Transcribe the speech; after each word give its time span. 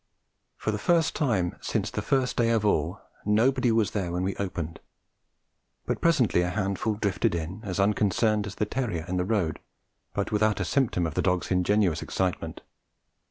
For 0.57 0.71
the 0.71 0.79
first 0.79 1.15
time 1.15 1.57
since 1.61 1.91
the 1.91 2.01
first 2.01 2.35
day 2.35 2.49
of 2.49 2.65
all, 2.65 2.99
nobody 3.23 3.71
was 3.71 3.91
there 3.91 4.11
when 4.11 4.23
we 4.23 4.35
opened; 4.37 4.79
but 5.85 6.01
presently 6.01 6.41
a 6.41 6.49
handful 6.49 6.95
drifted 6.95 7.35
in, 7.35 7.61
as 7.63 7.79
unconcerned 7.79 8.47
as 8.47 8.55
the 8.55 8.65
terrier 8.65 9.05
in 9.07 9.17
the 9.17 9.25
road, 9.25 9.59
but 10.15 10.31
without 10.31 10.59
a 10.59 10.65
symptom 10.65 11.05
of 11.05 11.13
the 11.13 11.21
dog's 11.21 11.51
ingenuous 11.51 12.01
excitement. 12.01 12.61